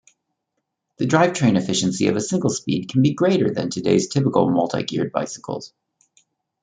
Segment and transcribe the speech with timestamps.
[0.97, 5.73] The drivetrain efficiency of a single-speed can be greater than today's typical multi-geared bicycles.